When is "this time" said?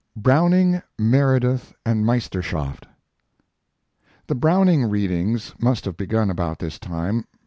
6.57-7.25